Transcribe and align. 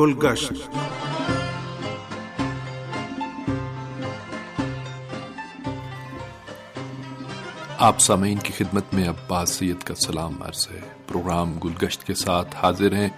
گلگشت۔ 0.00 0.52
آپ 7.78 7.98
سامعین 7.98 8.38
کی 8.38 8.52
خدمت 8.52 8.84
میں 8.92 9.08
عباس 9.08 9.50
سید 9.50 9.82
کا 9.82 9.94
سلام 9.94 10.42
عرض 10.42 10.68
ہے۔ 10.70 10.80
پروگرام 11.06 11.58
گلگشت 11.58 12.04
کے 12.04 12.14
ساتھ 12.14 12.56
حاضر 12.56 12.94
ہیں۔ 12.94 13.08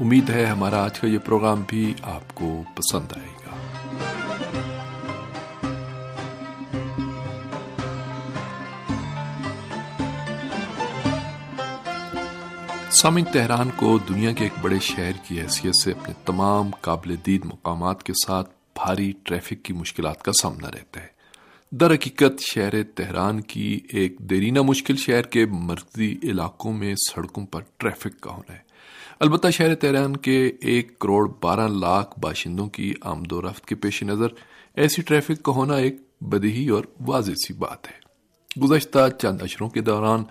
امید 0.00 0.30
ہے 0.30 0.44
ہمارا 0.44 0.84
آج 0.84 1.00
کا 1.00 1.06
یہ 1.06 1.18
پروگرام 1.18 1.62
بھی 1.66 1.94
آپ 2.02 2.34
کو 2.34 2.62
پسند 2.74 3.12
آئے 3.16 3.45
گا۔ 3.45 3.45
سامن 12.96 13.24
تہران 13.24 13.68
کو 13.76 13.98
دنیا 13.98 14.32
کے 14.32 14.44
ایک 14.44 14.52
بڑے 14.62 14.78
شہر 14.80 15.10
کی 15.28 15.40
حیثیت 15.40 15.76
سے 15.76 15.92
اپنے 15.92 16.14
تمام 16.24 16.70
قابل 16.80 17.14
دید 17.26 17.44
مقامات 17.44 18.02
کے 18.02 18.12
ساتھ 18.26 18.50
بھاری 18.74 19.12
ٹریفک 19.22 19.62
کی 19.62 19.72
مشکلات 19.72 20.22
کا 20.22 20.32
سامنا 20.32 20.70
رہتا 20.70 21.00
ہے۔ 21.00 21.06
در 21.70 21.94
حقیقت، 21.94 22.40
شہر 22.40 22.82
تہران 22.82 23.40
کی 23.40 23.80
ایک 23.88 24.18
دیرینہ 24.18 24.62
مشکل 24.62 24.96
شہر 24.96 25.22
کے 25.22 25.46
مرکزی 25.46 26.18
علاقوں 26.22 26.72
میں 26.72 26.94
سڑکوں 26.94 27.46
پر 27.46 27.60
ٹریفک 27.76 28.20
کا 28.20 28.30
ہونا 28.30 28.52
ہے۔ 28.52 28.58
البتہ 29.20 29.48
شہر 29.48 29.74
تہران 29.74 30.16
کے 30.16 30.52
ایک 30.60 30.98
کروڑ 30.98 31.32
بارہ 31.42 31.68
لاکھ 31.68 32.20
باشندوں 32.20 32.66
کی 32.66 32.94
آمد 33.00 33.32
و 33.32 33.42
رفت 33.42 33.66
کے 33.66 33.74
پیش 33.74 34.02
نظر 34.02 34.28
ایسی 34.74 35.02
ٹریفک 35.02 35.42
کا 35.42 35.52
ہونا 35.52 35.74
ایک 35.74 35.96
بدہی 36.20 36.68
اور 36.68 36.84
واضح 37.00 37.32
سی 37.32 37.52
بات 37.52 37.86
ہے۔ 37.86 38.06
گزشتہ 38.60 38.98
چند 39.18 39.42
اشروں 39.42 39.68
کے 39.68 39.80
دوران 39.80 40.24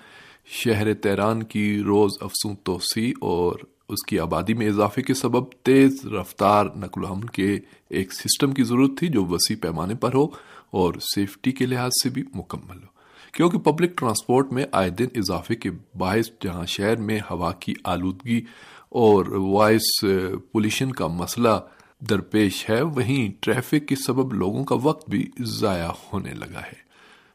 شہر 0.48 0.94
تیران 0.94 1.44
کی 1.44 1.80
روز 1.80 2.12
افسوں 2.22 2.56
توسیع 2.64 3.14
اور 3.22 3.56
اس 3.90 4.06
کی 4.06 4.20
آبادی 4.20 4.54
میں 4.54 4.68
اضافے 4.68 5.02
کے 5.02 5.14
سبب 5.14 5.52
تیز 5.64 6.06
رفتار 6.06 6.66
نقل 6.76 7.04
و 7.04 7.08
حمل 7.08 7.26
کے 7.26 7.60
ایک 7.90 8.14
سسٹم 8.14 8.52
کی 8.52 8.64
ضرورت 8.64 8.92
تھی 8.98 9.08
جو 9.08 9.26
وسیع 9.26 9.56
پیمانے 9.62 9.96
پر 9.96 10.14
ہو 10.14 10.24
اور 10.72 10.94
سیفٹی 11.16 11.52
کے 11.52 11.66
لحاظ 11.66 11.92
سے 12.04 12.10
بھی 12.10 12.24
مکمل 12.36 12.78
ہو۔ 12.78 12.96
کیونکہ 13.34 13.58
پبلک 13.58 13.98
ٹرانسپورٹ 13.98 14.52
میں 14.52 14.66
آئے 14.72 14.90
دن 14.90 15.08
اضافے 15.16 15.56
کے 15.56 15.70
باعث 15.98 16.30
جہاں 16.44 16.66
شہر 16.66 16.96
میں 16.96 17.20
ہوا 17.32 17.52
کی 17.52 17.74
آلودگی 17.84 18.42
اور 18.90 19.26
وائس 19.26 20.06
پولیشن 20.52 20.92
کا 20.92 21.08
مسئلہ 21.08 21.60
درپیش 22.10 22.70
ہے، 22.70 22.82
وہیں 22.82 23.32
ٹریفک 23.40 23.88
کے 23.88 23.96
سبب 23.96 24.34
لوگوں 24.34 24.64
کا 24.64 24.76
وقت 24.84 25.10
بھی 25.10 25.30
ضائع 25.40 25.92
ہونے 26.14 26.34
لگا 26.34 26.60
ہے۔ 26.60 26.86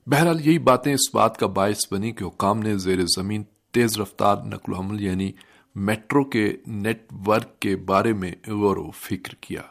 بہرحال 0.06 0.46
یہی 0.46 0.58
باتیں 0.58 0.94
اس 0.94 1.14
بات 1.14 1.36
کا 1.36 1.46
باعث 1.46 1.92
بنی 1.92 2.12
کہ 2.12 2.24
حکام 2.24 2.58
نے 2.58 2.78
زیر 2.78 2.98
زمین 3.16 3.42
تیز 3.70 3.98
رفتار 4.00 4.36
نقل 4.36 4.72
و 4.72 4.76
حمل 4.76 5.00
یعنی 5.00 5.32
میٹرو 5.74 6.24
کے 6.24 6.56
نیٹ 6.66 7.12
ورک 7.26 7.60
کے 7.60 7.76
بارے 7.76 8.12
میں 8.12 8.32
غور 8.46 8.76
و 8.76 8.90
فکر 8.90 9.34
کیا۔ 9.34 9.62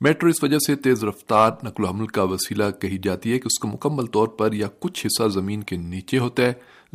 میٹرو 0.00 0.28
اس 0.28 0.42
وجہ 0.42 0.58
سے 0.58 0.76
تیز 0.76 1.04
رفتار 1.04 1.50
نقل 1.62 1.84
و 1.84 1.86
حمل 1.86 2.06
کا 2.06 2.22
وسیلہ 2.22 2.64
کہی 2.80 2.98
جاتی 2.98 3.32
ہے 3.32 3.38
کہ 3.38 3.46
اس 3.46 3.58
کا 3.58 3.68
مکمل 3.68 4.06
طور 4.06 4.28
پر 4.28 4.52
یا 4.52 4.66
کچھ 4.80 5.06
حصہ 5.06 5.28
زمین 5.28 5.62
کے 5.62 5.76
نیچے 5.76 6.18
ہوتا 6.18 6.42
ہے۔ 6.42 6.52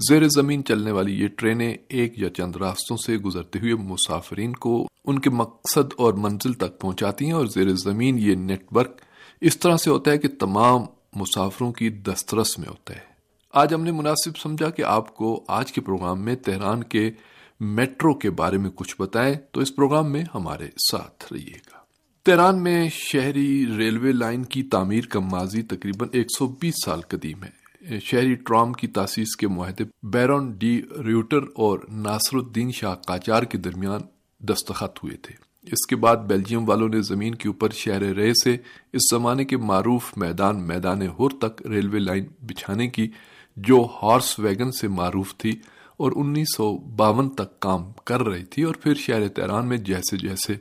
زیر 0.09 0.27
زمین 0.27 0.65
چلنے 0.65 0.91
والی 0.91 1.21
یہ 1.21 1.27
ٹرینیں 1.27 1.75
ایک 1.89 2.19
یا 2.19 2.29
چند 2.29 2.55
راستوں 2.55 2.97
سے 2.97 3.17
گزرتے 3.17 3.59
ہوئے 3.59 3.75
مسافرین 3.75 4.53
کو 4.53 4.87
ان 5.05 5.19
کے 5.19 5.29
مقصد 5.29 5.93
اور 5.97 6.13
منزل 6.13 6.53
تک 6.53 6.79
پہنچاتی 6.79 7.25
ہیں 7.25 7.33
اور 7.33 7.45
زیر 7.45 7.69
زمین 7.69 8.17
یہ 8.19 8.35
نیٹ 8.35 8.63
ورک 8.71 9.01
اس 9.41 9.59
طرح 9.59 9.77
سے 9.77 9.89
ہوتا 9.89 10.11
ہے 10.11 10.17
کہ 10.17 10.27
تمام 10.39 10.81
مسافروں 11.15 11.71
کی 11.71 11.89
دسترس 11.89 12.59
میں 12.59 12.67
ہوتا 12.67 12.93
ہے 12.93 13.13
آج 13.53 13.73
ہم 13.73 13.83
نے 13.83 13.91
مناسب 13.91 14.37
سمجھا 14.37 14.69
کہ 14.69 14.81
آپ 14.81 15.15
کو 15.15 15.45
آج 15.47 15.71
کے 15.71 15.81
پروگرام 15.81 16.21
میں 16.21 16.35
تہران 16.35 16.83
کے 16.83 17.11
میٹرو 17.59 18.13
کے 18.13 18.29
بارے 18.29 18.57
میں 18.57 18.69
کچھ 18.75 18.95
بتائیں 18.99 19.33
تو 19.51 19.61
اس 19.61 19.75
پروگرام 19.75 20.11
میں 20.11 20.23
ہمارے 20.33 20.67
ساتھ 20.91 21.33
رہیے 21.33 21.53
گا۔ 21.53 21.77
تہران 22.23 22.63
میں 22.63 22.89
شہری 22.89 23.65
ریلوے 23.77 24.11
لائن 24.11 24.43
کی 24.43 24.63
تعمیر 24.63 25.05
کا 25.05 25.19
ماضی 25.19 25.61
تقریباً 25.61 26.09
ایک 26.11 26.27
سو 26.37 26.47
بیس 26.47 26.73
سال 26.85 27.01
قدیم 27.01 27.43
ہے۔ 27.43 27.63
شہری 27.99 28.35
ٹرام 28.35 28.73
کی 28.73 28.87
تاسیس 28.87 29.35
کے 29.35 29.47
معاہدے 29.47 29.83
بیرون 30.03 30.51
ڈی 30.51 30.81
ریوٹر 31.05 31.39
اور 31.55 31.79
ناصر 31.89 32.37
الدین 32.37 32.71
شاہ 32.71 32.95
قاچار 32.95 33.43
کے 33.43 33.57
درمیان 33.57 33.99
دستخط 34.39 35.03
ہوئے 35.03 35.17
تھے۔ 35.17 35.52
اس 35.71 35.85
کے 35.87 35.95
بعد 35.95 36.17
بیلجیم 36.17 36.69
والوں 36.69 36.89
نے 36.89 37.01
زمین 37.01 37.35
کے 37.35 37.47
اوپر 37.47 37.69
شہر 37.69 38.01
رے 38.01 38.31
سے 38.43 38.57
اس 38.93 39.01
زمانے 39.11 39.45
کے 39.45 39.57
معروف 39.57 40.17
میدان 40.17 40.67
میدان 40.67 41.01
ہور 41.01 41.31
تک 41.31 41.67
ریلوے 41.67 41.99
لائن 41.99 42.25
بچھانے 42.41 42.87
کی 42.87 43.07
جو 43.57 43.87
ہارس 44.01 44.39
ویگن 44.39 44.71
سے 44.71 44.87
معروف 44.87 45.35
تھی 45.37 45.51
اور 45.97 46.11
انیس 46.15 46.55
سو 46.57 46.77
باون 46.77 47.29
تک 47.29 47.59
کام 47.59 47.91
کر 48.05 48.21
رہی 48.21 48.43
تھی 48.43 48.63
اور 48.63 48.75
پھر 48.75 48.93
شہر 48.93 49.27
تیران 49.27 49.67
میں 49.67 49.77
جیسے 49.77 50.17
جیسے 50.17 50.53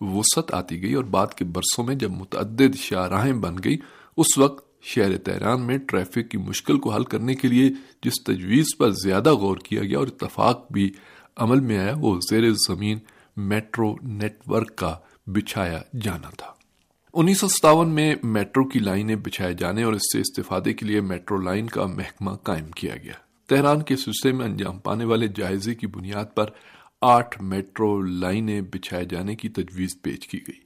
وسعت 0.00 0.54
آتی 0.54 0.82
گئی 0.82 0.94
اور 0.94 1.04
بعد 1.04 1.34
کے 1.34 1.44
برسوں 1.44 1.84
میں 1.84 1.94
جب 1.94 2.10
متعدد 2.10 2.76
شاہراہیں 2.76 3.32
بن 3.32 3.56
گئی، 3.64 3.76
اس 4.16 4.38
وقت 4.38 4.82
شہر 4.82 5.16
تیران 5.16 5.62
میں 5.62 5.78
ٹریفک 5.78 6.30
کی 6.30 6.38
مشکل 6.38 6.78
کو 6.78 6.90
حل 6.90 7.04
کرنے 7.04 7.34
کے 7.34 7.48
لیے 7.48 7.70
جس 8.02 8.22
تجویز 8.24 8.76
پر 8.78 8.90
زیادہ 8.90 9.32
غور 9.32 9.56
کیا 9.56 9.82
گیا 9.82 9.98
اور 9.98 10.06
اتفاق 10.06 10.72
بھی 10.72 10.90
عمل 11.36 11.60
میں 11.60 11.78
آیا، 11.78 11.94
وہ 11.96 12.18
زیر 12.30 12.52
زمین 12.68 12.98
میٹرو 13.38 13.94
نیٹ 14.02 14.36
ورک 14.46 14.76
کا 14.76 14.96
بچھایا 15.26 15.82
جانا 16.02 16.30
تھا۔ 16.38 16.52
انیس 17.14 17.40
سو 17.40 17.48
ستاون 17.48 17.88
میں 17.88 18.14
میٹرو 18.22 18.64
کی 18.64 18.78
لائنیں 18.78 19.16
بچھائے 19.16 19.54
جانے 19.54 19.82
اور 19.82 19.92
اس 19.92 20.02
سے 20.12 20.20
استفادے 20.20 20.72
کے 20.72 20.86
لیے 20.86 21.00
میٹرو 21.00 21.40
لائن 21.40 21.66
کا 21.66 21.86
محکمہ 21.86 22.30
قائم 22.30 22.70
کیا 22.70 22.96
گیا۔ 22.96 23.12
تہران 23.46 23.82
کے 23.82 23.96
سلسلے 23.96 24.32
میں 24.32 24.46
انجام 24.46 24.78
پانے 24.78 25.04
والے 25.04 25.28
جائزے 25.28 25.74
کی 25.74 25.86
بنیاد 25.86 26.34
پر 26.34 26.46
آٹھ 27.00 27.42
میٹرو 27.42 28.02
لائنیں 28.02 28.60
بچھائے 28.60 29.04
جانے 29.04 29.36
کی 29.36 29.48
تجویز 29.48 30.02
پیش 30.02 30.28
کی 30.28 30.38
گئی۔ 30.38 30.60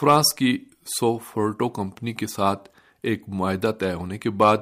فرانس 0.00 0.34
کی 0.34 0.58
سو 1.00 1.18
فورٹو 1.18 1.68
کمپنی 1.68 2.12
کے 2.12 2.26
ساتھ 2.26 2.68
ایک 3.02 3.28
معاہدہ 3.28 3.72
طے 3.80 3.92
ہونے 3.92 4.18
کے 4.18 4.30
بعد 4.30 4.58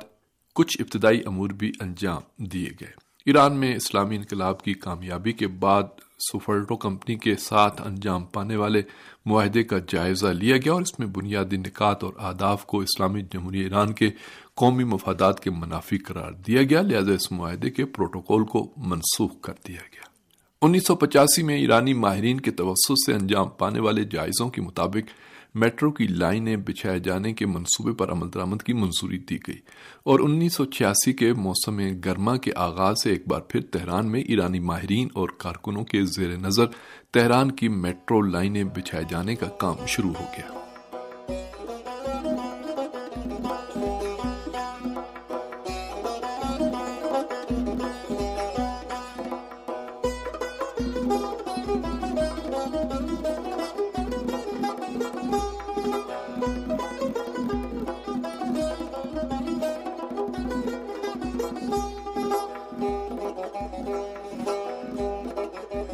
کچھ 0.54 0.80
ابتدائی 0.80 1.22
امور 1.26 1.50
بھی 1.50 1.72
انجام 1.80 2.44
دیے 2.44 2.70
گئے۔ 2.80 3.05
ایران 3.26 3.56
میں 3.56 3.76
اسلامی 3.76 4.16
انقلاب 4.16 4.62
کی 4.62 4.74
کامیابی 4.74 5.32
کے 5.32 5.46
بعد 5.46 5.82
سفرٹو 6.32 6.76
کمپنی 6.76 7.14
کے 7.14 7.36
ساتھ 7.36 7.82
انجام 7.86 8.24
پانے 8.24 8.56
والے 8.56 8.82
معاہدے 9.26 9.62
کا 9.62 9.76
جائزہ 9.88 10.26
لیا 10.26 10.56
گیا 10.56 10.72
اور 10.72 10.82
اس 10.82 10.98
میں 10.98 11.06
بنیادی 11.06 11.56
نکات 11.56 12.04
اور 12.04 12.12
آداف 12.18 12.66
کو 12.66 12.80
اسلامی 12.80 13.22
جمہوری 13.22 13.60
ایران 13.60 13.92
کے 13.92 14.10
قومی 14.54 14.84
مفادات 14.84 15.40
کے 15.40 15.50
منافی 15.50 15.98
قرار 15.98 16.32
دیا 16.32 16.62
گیا، 16.62 16.82
لہذا 16.82 17.12
اس 17.12 17.32
معاہدے 17.32 17.70
کے 17.70 17.84
پروٹوکول 17.84 18.44
کو 18.44 18.70
منسوخ 18.76 19.40
کر 19.40 19.52
دیا 19.68 19.82
گیا۔ 19.94 20.06
انیس 20.62 20.86
سو 20.86 20.96
پچاسی 20.96 21.42
میں 21.42 21.56
ایرانی 21.56 21.94
ماہرین 21.94 22.40
کے 22.40 22.50
توسط 22.50 22.92
سے 23.06 23.12
انجام 23.12 23.48
پانے 23.48 23.80
والے 23.80 24.04
جائزوں 24.04 24.48
کے 24.48 24.62
مطابق 24.62 25.10
میٹرو 25.56 25.90
کی 25.90 26.06
لائنیں 26.06 26.56
بچھائے 26.56 26.98
جانے 26.98 27.32
کے 27.32 27.46
منصوبے 27.46 27.92
پر 27.92 28.12
عمل 28.12 28.28
درآمد 28.34 28.62
کی 28.62 28.72
منظوری 28.72 29.18
دی 29.18 29.36
گئی 29.46 29.56
اور 30.04 30.20
انیس 30.20 30.52
سو 30.52 30.64
چھیاسی 30.64 31.12
کے 31.12 31.32
موسم 31.32 31.80
گرما 32.04 32.36
کے 32.36 32.50
آغاز 32.56 33.02
سے 33.02 33.10
ایک 33.10 33.28
بار 33.28 33.40
پھر 33.40 33.60
تہران 33.60 34.10
میں 34.10 34.20
ایرانی 34.20 34.60
ماہرین 34.60 35.08
اور 35.14 35.28
کارکنوں 35.38 35.84
کے 35.84 36.02
زیر 36.02 36.36
نظر 36.36 36.66
تہران 37.12 37.50
کی 37.50 37.68
میٹرو 37.68 38.20
لائنیں 38.20 38.64
بچھائے 38.64 39.04
جانے 39.08 39.34
کا 39.34 39.46
کام 39.46 39.86
شروع 39.86 40.10
ہو 40.10 40.24
گیا۔ 40.36 40.55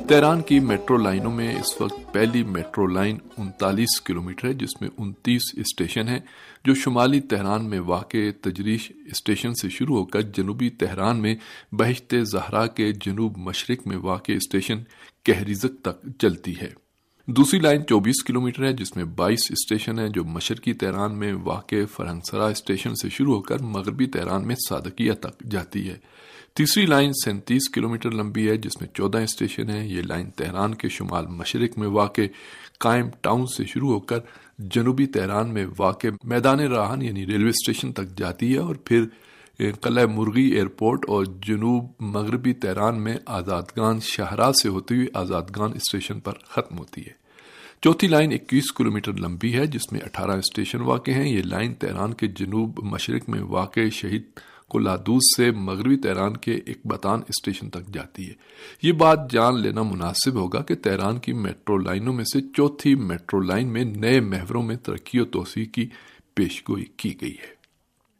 تیران 0.08 0.42
کی 0.42 0.60
میٹرو 0.60 0.96
لائنوں 0.96 1.32
میں 1.32 1.54
اس 1.54 1.80
وقت 1.80 2.12
پہلی 2.12 2.42
میٹرو 2.42 2.86
لائن 2.86 3.18
انتالیس 3.38 4.00
کلومیٹر 4.00 4.48
ہے، 4.48 4.52
جس 4.52 4.80
میں 4.80 4.88
انتیس 4.98 5.42
اسٹیشن 5.56 6.08
ہیں، 6.08 6.18
جو 6.64 6.74
شمالی 6.74 7.20
تہران 7.20 7.70
میں 7.70 7.80
واقع 7.80 8.16
تجریش 8.40 8.92
اسٹیشن 9.12 9.54
سے 9.54 9.68
شروع 9.68 9.96
ہو 9.96 10.04
کر 10.04 10.20
جنوبی 10.20 10.70
تہران 10.70 11.16
میں 11.16 11.34
بہشت 11.72 12.14
زہرا 12.22 12.66
کے 12.66 12.92
جنوب 12.92 13.38
مشرق 13.38 13.86
میں 13.86 13.96
واقع 13.96 14.32
اسٹیشن 14.32 14.82
کہریزک 15.22 15.82
تک 15.82 16.06
چلتی 16.18 16.54
ہے۔ 16.62 16.70
دوسری 17.26 17.60
لائن 17.60 17.86
چوبیس 17.86 18.22
کلومیٹر 18.22 18.64
ہے، 18.64 18.72
جس 18.72 18.96
میں 18.96 19.04
بائیس 19.04 19.50
اسٹیشن 19.50 19.98
ہیں، 19.98 20.08
جو 20.08 20.24
مشرقی 20.24 20.72
تہران 20.72 21.18
میں 21.18 21.32
واقع 21.32 21.84
فرنگسرا 21.96 22.46
اسٹیشن 22.46 22.94
سے 22.94 23.08
شروع 23.08 23.34
ہو 23.34 23.40
کر 23.40 23.62
مغربی 23.62 24.06
تہران 24.06 24.46
میں 24.46 24.56
صادقیہ 24.68 25.12
تک 25.12 25.42
جاتی 25.50 25.88
ہے۔ 25.88 25.96
تیسری 26.54 26.86
لائن 26.86 27.12
سینتیس 27.24 27.68
کلومیٹر 27.74 28.10
لمبی 28.10 28.50
ہے، 28.50 28.56
جس 28.56 28.80
میں 28.80 28.88
چودہ 28.94 29.18
اسٹیشن 29.18 29.70
ہیں۔ 29.70 29.88
یہ 29.88 30.02
لائن 30.02 30.30
تہران 30.30 30.74
کے 30.74 30.88
شمال 30.88 31.26
مشرق 31.26 31.78
میں 31.78 31.88
واقع، 31.88 32.20
قائم 32.78 33.08
ٹاؤن 33.20 33.46
سے 33.46 33.64
شروع 33.64 33.92
ہو 33.92 34.00
کر 34.00 34.18
جنوبی 34.58 35.06
تہران 35.06 35.54
میں 35.54 35.66
واقع 35.78 36.06
میدان 36.24 36.60
راہن 36.60 37.02
یعنی 37.02 37.26
ریلوے 37.26 37.48
اسٹیشن 37.48 37.92
تک 37.92 38.18
جاتی 38.18 38.52
ہے 38.52 38.58
اور 38.58 38.74
پھر 38.74 39.06
قلعہ 39.80 40.06
مرغی 40.06 40.42
ایئرپورٹ 40.42 41.04
اور 41.08 41.24
جنوب 41.42 41.90
مغربی 42.00 42.52
تہران 42.52 43.02
میں 43.02 43.16
آزادگان 43.26 44.00
شاہراہ 44.00 44.52
سے 44.52 44.68
ہوتی 44.68 44.94
ہوئی 44.94 45.06
آزادگان 45.14 45.72
اسٹیشن 45.74 46.20
پر 46.20 46.32
ختم 46.44 46.78
ہوتی 46.78 47.00
ہے۔ 47.00 47.12
چوتھی 47.82 48.08
لائن 48.08 48.32
اکیس 48.32 48.72
کلومیٹر 48.72 49.12
لمبی 49.12 49.54
ہے، 49.54 49.66
جس 49.66 49.92
میں 49.92 50.00
اٹھارہ 50.00 50.30
اسٹیشن 50.30 50.80
واقع 50.80 51.10
ہیں۔ 51.10 51.28
یہ 51.28 51.42
لائن 51.42 51.74
تہران 51.74 52.14
کے 52.14 52.26
جنوب 52.26 52.80
مشرق 52.82 53.28
میں 53.28 53.40
واقع 53.40 53.80
شہید 53.92 54.22
کلادوز 54.72 55.36
سے 55.36 55.50
مغربی 55.50 55.96
تہران 55.96 56.36
کے 56.36 56.54
اکبتان 56.54 57.20
اسٹیشن 57.28 57.70
تک 57.70 57.94
جاتی 57.94 58.28
ہے۔ 58.28 58.34
یہ 58.82 58.92
بات 58.92 59.32
جان 59.32 59.60
لینا 59.60 59.82
مناسب 59.82 60.34
ہوگا 60.34 60.62
کہ 60.62 60.74
تہران 60.74 61.18
کی 61.18 61.32
میٹرو 61.32 61.78
لائنوں 61.78 62.12
میں 62.12 62.24
سے 62.24 62.40
چوتھی 62.56 62.94
میٹرو 62.94 63.40
لائن 63.40 63.68
میں 63.68 63.84
نئے 63.84 64.20
محوروں 64.20 64.62
میں 64.62 64.76
ترقی 64.76 65.20
و 65.20 65.24
توسیع 65.24 65.64
کی 65.64 65.86
پیشگوئی 66.34 66.84
کی 66.96 67.20
گئی 67.20 67.32
ہے۔ 67.32 67.62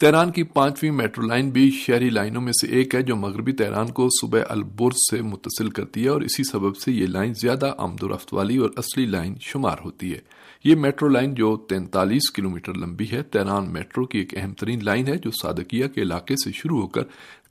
تیران 0.00 0.30
کی 0.30 0.42
پانچویں 0.42 0.92
میٹرو 0.92 1.26
لائن 1.26 1.50
بھی 1.50 1.70
شہری 1.70 2.10
لائنوں 2.10 2.42
میں 2.42 2.52
سے 2.52 2.66
ایک 2.66 2.94
ہے 2.94 3.02
جو 3.02 3.16
مغربی 3.16 3.52
تیران 3.52 3.86
کو 3.86 4.08
صبح 4.20 4.40
البرز 4.48 4.96
سے 5.10 5.22
متصل 5.22 5.70
کرتی 5.70 6.04
ہے 6.04 6.08
اور 6.08 6.22
اسی 6.22 6.44
سبب 6.44 6.76
سے 6.76 6.92
یہ 6.92 7.06
لائن 7.06 7.34
زیادہ 7.34 7.74
آمد 7.78 8.02
و 8.02 8.08
رفت 8.08 8.34
والی 8.34 8.56
اور 8.56 8.70
اصلی 8.76 9.06
لائن 9.06 9.34
شمار 9.40 9.76
ہوتی 9.84 10.12
ہے۔ 10.12 10.18
یہ 10.64 10.74
میٹرو 10.74 11.08
لائن 11.08 11.34
جو 11.34 11.56
تینتالیس 11.56 12.30
کلومیٹر 12.30 12.74
لمبی 12.74 13.06
ہے 13.12 13.22
تیران 13.22 13.72
میٹرو 13.72 14.06
کی 14.06 14.18
ایک 14.18 14.38
اہم 14.38 14.52
ترین 14.52 14.78
لائن 14.82 15.08
ہے 15.08 15.16
جو 15.16 15.30
سادکیہ 15.30 15.86
کے 15.86 16.02
علاقے 16.02 16.34
سے 16.44 16.52
شروع 16.52 16.80
ہو 16.80 16.86
کر 16.86 17.02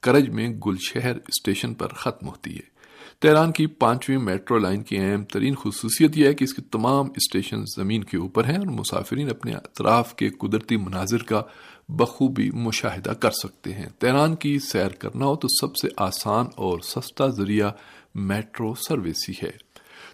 کرج 0.01 0.29
میں 0.29 0.49
گل 0.49 0.75
شہر 0.79 1.15
اسٹیشن 1.15 1.73
پر 1.73 1.87
ختم 1.87 2.27
ہوتی 2.27 2.55
ہے۔ 2.55 2.71
تیران 3.19 3.51
کی 3.51 3.67
پانچویں 3.67 4.17
میٹرو 4.17 4.57
لائن 4.57 4.83
کی 4.83 4.97
اہم 4.97 5.23
ترین 5.23 5.55
خصوصیت 5.55 6.17
یہ 6.17 6.27
ہے 6.27 6.33
کہ 6.33 6.43
اس 6.43 6.53
کے 6.53 6.61
تمام 6.61 7.05
اسٹیشن 7.05 7.63
زمین 7.75 8.03
کے 8.03 8.17
اوپر 8.17 8.45
ہیں 8.45 8.57
اور 8.57 8.67
مسافرین 8.67 9.29
اپنے 9.29 9.53
اطراف 9.53 10.15
کے 10.15 10.29
قدرتی 10.29 10.77
مناظر 10.77 11.23
کا 11.23 11.41
بخوبی 11.89 12.51
مشاہدہ 12.51 13.09
کر 13.09 13.31
سکتے 13.31 13.73
ہیں۔ 13.73 13.89
تیران 13.99 14.35
کی 14.35 14.59
سیر 14.59 14.89
کرنا 14.89 15.25
ہو 15.25 15.35
تو 15.35 15.47
سب 15.61 15.75
سے 15.75 15.87
آسان 15.97 16.45
اور 16.55 16.79
سستا 16.79 17.27
ذریعہ 17.27 17.71
میٹرو 18.15 18.73
سروس 18.73 19.29
ہی 19.29 19.33
ہے۔ 19.43 19.70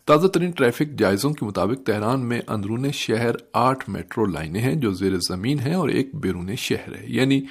تازہ 0.08 0.28
ترین 0.28 0.52
ٹریفک 0.52 1.00
جائزوں 1.00 1.34
کے 1.34 1.46
مطابق 1.46 1.86
تہران 1.86 2.30
میں 2.30 2.42
اندرون 2.48 2.92
شہر 2.92 3.32
آٹھ 3.54 3.90
میٹرو 3.90 4.26
لائنیں 4.26 4.62
ہیں 4.62 4.76
جو 4.76 4.92
زیر 4.92 5.12
زمین 5.30 5.60
ہیں 5.60 5.74
اور 5.74 5.90
ایک 5.90 6.16
بیرون 6.16 6.56
شہر 6.56 6.96
ہے۔ 6.96 7.06
یعنی 7.08 7.42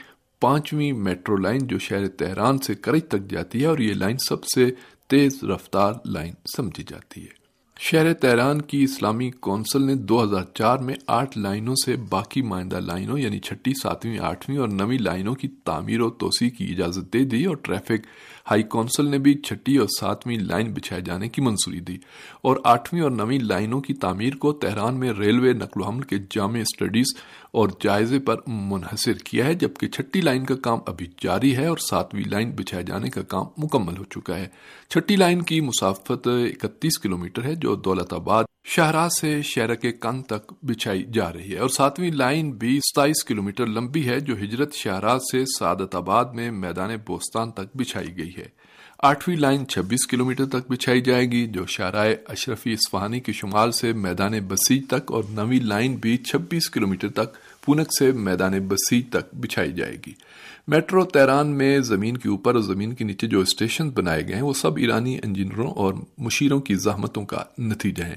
پانچویں 0.41 0.93
میٹرو 0.93 1.37
لائن 1.37 1.67
جو 1.67 1.79
شہر 1.79 2.08
تہران 2.08 2.58
سے 2.58 2.75
کرج 2.75 3.00
تک 3.08 3.31
جاتی 3.31 3.61
ہے 3.61 3.67
اور 3.67 3.79
یہ 3.79 3.94
لائن 3.94 4.17
سب 4.19 4.44
سے 4.44 4.70
تیز 5.08 5.44
رفتار 5.44 5.93
لائن 6.05 6.35
سمجھی 6.56 6.85
جاتی 6.88 7.23
ہے۔ 7.23 7.47
شہر 7.81 8.14
تہران 8.14 8.61
کی 8.61 8.85
اسلامی 8.85 9.31
کونسل 9.31 9.82
نے 9.82 9.94
دو 9.94 10.23
ہزار 10.23 10.43
چار 10.55 10.79
میں 10.79 10.94
آٹھ 11.06 11.38
لائنوں 11.38 11.75
سے 11.85 11.97
باقی 11.97 12.43
مائندہ 12.43 12.81
لائنوں 12.81 13.19
یعنی 13.19 13.38
چھٹی، 13.38 13.73
ساتویں، 13.82 14.19
آٹھویں 14.19 14.58
اور 14.58 14.69
نویں 14.69 14.99
لائنوں 14.99 15.35
کی 15.35 15.49
تعمیر 15.49 16.00
و 16.00 16.11
توسیع 16.11 16.50
کی 16.50 16.64
اجازت 16.64 17.12
دے 17.12 17.25
دی 17.25 17.44
اور 17.44 17.56
ٹریفک 17.56 18.06
ہائی 18.50 18.62
کونسل 18.62 19.06
نے 19.10 19.19
بھی 19.19 19.34
چھٹی 19.34 19.76
اور 19.76 19.87
ساتویں 20.00 20.37
لائن 20.38 20.72
بچھائے 20.72 21.02
جانے 21.02 21.28
کی 21.28 21.43
منظوری 21.43 21.81
دی 21.81 21.96
اور 22.43 22.56
آٹھویں 22.64 23.02
اور 23.02 23.10
نویں 23.10 23.38
لائنوں 23.38 23.81
کی 23.81 23.94
تعمیر 23.94 24.37
کو 24.37 24.52
تہران 24.52 24.98
میں 25.00 25.12
ریلوے 25.12 25.52
نقل 25.52 25.81
و 25.81 25.84
حمل 25.84 26.02
کے 26.02 26.16
جامع 26.31 26.58
اسٹڈیز 26.58 27.16
اور 27.52 27.69
جائزے 27.81 28.19
پر 28.19 28.37
منحصر 28.46 29.12
کیا 29.25 29.46
ہے، 29.46 29.54
جبکہ 29.54 29.88
چھٹی 29.88 30.20
لائن 30.20 30.44
کا 30.44 30.54
کام 30.56 30.78
ابھی 30.87 31.06
جاری 31.20 31.56
ہے 31.56 31.66
اور 31.66 31.78
ساتویں 31.78 32.22
لائن 32.26 32.50
بچھائے 32.50 32.82
جانے 32.82 33.10
کا 33.10 33.22
کام 33.22 33.46
مکمل 33.58 33.96
ہو 33.98 34.04
چکا 34.04 34.38
ہے۔ 34.38 34.46
چھٹی 34.90 35.16
لائن 35.16 35.43
کی 35.43 35.60
مسافت 35.60 36.28
اکتیس 36.28 36.98
کلومیٹر 36.98 37.44
ہے، 37.44 37.54
جو 37.54 37.75
دولت 37.75 38.12
آباد 38.12 38.44
شاہراہ 38.69 39.09
سے 39.09 39.43
شہر 39.43 39.75
کے 39.75 39.93
کن 39.93 40.23
تک 40.23 40.53
بچھائی 40.63 41.05
جا 41.13 41.33
رہی 41.33 41.53
ہے 41.53 41.59
اور 41.59 41.69
ساتویں 41.69 42.11
لائن 42.11 42.51
بھی 42.51 42.79
ستائیس 42.79 43.25
کلومیٹر 43.25 43.67
لمبی 43.67 44.09
ہے 44.09 44.21
جو 44.21 44.35
ہجرت 44.37 44.75
شاہراہ 44.75 45.19
سے 45.19 45.45
سعادت 45.59 45.95
آباد 45.95 46.25
میں 46.35 46.51
میدان 46.51 46.91
بوستان 47.07 47.51
تک 47.51 47.77
بچھائی 47.77 48.17
گئی 48.17 48.31
ہے۔ 48.39 48.49
آٹھویں 48.99 49.37
لائن 49.37 49.67
چھبیس 49.69 50.07
کلومیٹر 50.07 50.47
تک 50.47 50.71
بچھائی 50.71 51.01
جائے 51.01 51.27
گی 51.27 51.47
جو 51.47 51.67
شاہراہ 51.67 52.13
اشرفی 52.29 52.73
اسفہانی 52.73 53.21
کے 53.21 53.33
شمال 53.33 53.73
سے 53.73 53.93
میدان 53.93 54.33
بسیج 54.49 54.83
تک 54.89 55.13
اور 55.13 55.25
نویں 55.31 55.61
لائن 55.61 55.97
بھی 55.97 56.17
چھبیس 56.17 56.71
کلومیٹر 56.71 57.09
تک 57.09 57.37
پونک 57.67 57.89
سے 57.99 58.13
میدان 58.13 58.53
بسی 58.69 59.03
تک 59.03 59.35
بچھائی 59.35 59.73
جائے 59.73 59.97
گی۔ 60.07 60.13
میٹرو 60.69 61.05
تیران 61.05 61.47
میں 61.47 61.79
زمین 61.79 62.17
کے 62.17 62.29
اوپر 62.29 62.55
اور 62.55 62.63
زمین 62.63 62.95
کے 62.95 63.05
نیچے 63.05 63.27
جو 63.27 63.41
اسٹیشن 63.41 63.91
بنائے 63.91 64.27
گئے 64.27 64.35
ہیں، 64.35 64.43
وہ 64.43 64.53
سب 64.53 64.77
ایرانی 64.77 65.19
انجینئروں 65.25 65.71
اور 65.71 65.95
مشیروں 66.19 66.61
کی 66.61 66.75
زحمتوں 66.75 67.25
کا 67.25 67.45
نتیجہ 67.59 68.05
ہیں۔ 68.05 68.17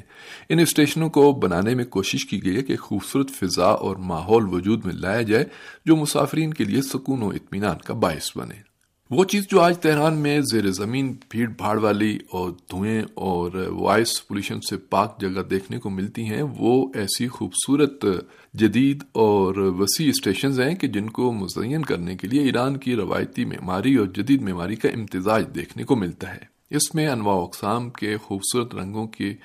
ان 0.49 0.59
اسٹیشنوں 0.59 1.09
کو 1.09 1.31
بنانے 1.31 1.75
میں 1.75 1.85
کوشش 1.85 2.25
کی 2.25 2.45
گئی 2.45 2.55
ہے 2.55 2.61
کہ 2.61 2.77
خوبصورت 2.77 3.29
فضا 3.29 3.65
اور 3.65 3.95
ماحول 3.97 4.53
وجود 4.53 4.85
میں 4.85 4.93
لایا 4.93 5.21
جائے، 5.21 5.45
جو 5.85 5.95
مسافرین 5.95 6.53
کے 6.53 6.63
لیے 6.63 6.81
سکون 6.81 7.21
و 7.21 7.29
اطمینان 7.29 7.77
کا 7.85 7.93
باعث 7.93 8.37
بنے۔ 8.37 8.68
وہ 9.09 9.23
چیز 9.23 9.47
جو 9.49 9.61
آج 9.61 9.79
تہران 9.79 10.17
میں 10.17 10.41
زیر 10.41 10.71
زمین، 10.71 11.15
بھیڑ 11.29 11.49
بھاڑ 11.49 11.79
والی 11.79 12.17
اور 12.31 12.49
دھوئیں 12.49 13.01
اور 13.13 13.51
وائس 13.69 14.27
پولیشن 14.27 14.61
سے 14.61 14.77
پاک 14.77 15.21
جگہ 15.21 15.41
دیکھنے 15.41 15.79
کو 15.79 15.89
ملتی 15.89 16.23
ہیں، 16.23 16.41
وہ 16.57 16.91
ایسی 16.95 17.27
خوبصورت، 17.27 18.05
جدید 18.53 19.03
اور 19.11 19.55
وسیع 19.55 20.09
اسٹیشنز 20.09 20.59
ہیں 20.59 20.75
کہ 20.75 20.87
جن 20.87 21.09
کو 21.09 21.31
مزین 21.31 21.81
کرنے 21.81 22.15
کے 22.15 22.27
لیے 22.27 22.41
ایران 22.41 22.77
کی 22.77 22.95
روایتی 22.95 23.45
معماری 23.45 23.95
اور 23.95 24.05
جدید 24.05 24.41
معماری 24.41 24.75
کا 24.75 24.89
امتزاج 24.89 25.45
دیکھنے 25.55 25.83
کو 25.83 25.95
ملتا 25.95 26.33
ہے۔ 26.33 26.45
اس 26.69 26.95
میں 26.95 27.07
انواع 27.07 27.35
اقسام 27.35 27.89
کے 27.89 28.17
خوبصورت 28.17 28.75
رنگوں 28.75 29.07
کے 29.07 29.35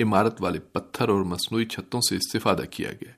عمارت 0.00 0.42
والے 0.42 0.58
پتھر 0.58 1.08
اور 1.08 1.20
مصنوعی 1.20 1.64
چھتوں 1.64 2.00
سے 2.00 2.16
استفادہ 2.16 2.62
کیا 2.70 2.90
گیا۔ 2.92 3.12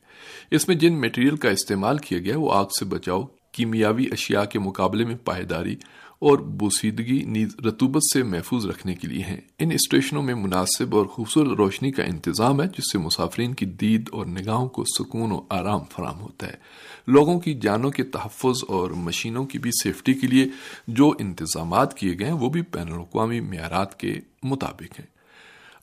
اس 0.50 0.68
میں 0.68 0.76
جن 0.76 1.00
میٹیریل 1.00 1.36
کا 1.36 1.50
استعمال 1.50 1.98
کیا 1.98 2.18
گیا، 2.18 2.38
وہ 2.38 2.52
آگ 2.52 2.66
سے 2.78 2.84
بچاؤ 2.84 3.22
کیمیاوی 3.52 4.06
اشیاء 4.12 4.44
کے 4.44 4.58
مقابلے 4.58 5.04
میں 5.04 5.16
پائیداری 5.24 5.76
اور 6.18 6.38
بوسیدگی 6.38 7.22
نیز 7.24 7.56
رتوبت 7.66 8.02
سے 8.12 8.22
محفوظ 8.22 8.66
رکھنے 8.66 8.94
کے 8.94 9.08
لیے 9.08 9.22
ہیں۔ 9.22 9.40
ان 9.58 9.70
اسٹیشنوں 9.70 10.22
میں 10.22 10.34
مناسب 10.34 10.96
اور 10.96 11.06
خوبصورت 11.06 11.48
روشنی 11.48 11.90
کا 11.90 12.02
انتظام 12.02 12.62
ہے، 12.62 12.66
جس 12.66 12.92
سے 12.92 12.98
مسافرین 12.98 13.54
کی 13.54 13.66
دید 13.66 14.08
اور 14.12 14.26
نگاہوں 14.26 14.68
کو 14.68 14.84
سکون 14.84 15.32
و 15.32 15.40
آرام 15.50 15.80
فراہم 15.90 16.20
ہوتا 16.20 16.46
ہے۔ 16.46 16.54
لوگوں 17.06 17.40
کی 17.40 17.54
جانوں 17.54 17.90
کے 17.90 18.02
تحفظ 18.02 18.64
اور 18.68 18.90
مشینوں 18.90 19.44
کی 19.44 19.58
بھی 19.58 19.70
سیفٹی 19.82 20.14
کے 20.14 20.26
لیے 20.26 20.46
جو 20.88 21.12
انتظامات 21.18 21.96
کیے 21.96 22.18
گئے 22.18 22.26
ہیں، 22.26 22.34
وہ 22.34 22.48
بھی 22.48 22.62
بین 22.62 22.92
الاقوامی 22.92 23.40
معیارات 23.40 24.00
کے 24.00 24.14
مطابق 24.42 25.00
ہیں۔ 25.00 25.06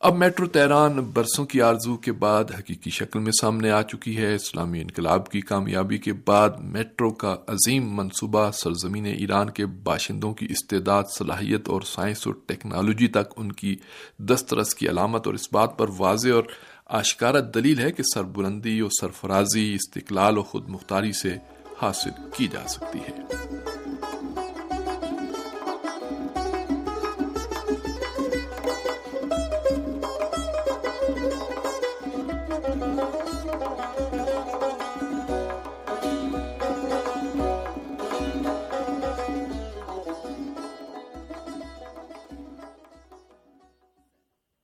اب 0.01 0.15
میٹرو 0.15 0.47
تیران 0.47 0.99
برسوں 1.13 1.45
کی 1.45 1.61
آرزو 1.61 1.97
کے 1.97 2.11
بعد 2.11 2.43
حقیقی 2.59 2.89
شکل 2.89 3.19
میں 3.19 3.31
سامنے 3.41 3.71
آ 3.71 3.81
چکی 3.81 4.17
ہے۔ 4.17 4.35
اسلامی 4.35 4.81
انقلاب 4.81 5.29
کی 5.29 5.41
کامیابی 5.41 5.97
کے 5.97 6.13
بعد 6.13 6.49
میٹرو 6.59 7.09
کا 7.09 7.35
عظیم 7.47 7.95
منصوبہ 7.95 8.51
سرزمین 8.51 9.05
ایران 9.05 9.49
کے 9.49 9.65
باشندوں 9.65 10.33
کی 10.33 10.47
استعداد، 10.49 11.03
صلاحیت 11.17 11.69
اور 11.69 11.81
سائنس 11.81 12.27
اور 12.27 12.35
ٹیکنالوجی 12.45 13.07
تک 13.07 13.33
ان 13.37 13.51
کی 13.51 13.75
دسترس 14.17 14.75
کی 14.75 14.89
علامت 14.89 15.27
اور 15.27 15.33
اس 15.33 15.51
بات 15.51 15.77
پر 15.77 15.87
واضح 15.97 16.29
اور 16.29 16.43
آشکارہ 16.85 17.41
دلیل 17.41 17.79
ہے 17.79 17.91
کہ 17.91 18.03
سربلندی 18.13 18.79
اور 18.79 18.89
سرفرازی، 19.01 19.73
استقلال 19.73 20.37
و 20.37 20.43
خود 20.43 20.69
مختاری 20.69 21.11
سے 21.11 21.35
حاصل 21.81 22.09
کی 22.37 22.47
جا 22.47 22.67
سکتی 22.67 22.99
ہے۔ 22.99 23.68